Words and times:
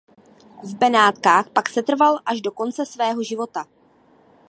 V 0.63 0.75
Benátkách 0.77 1.49
pak 1.49 1.69
setrval 1.69 2.19
až 2.25 2.41
do 2.41 2.51
konce 2.51 2.85
svého 2.85 3.23
života. 3.23 3.65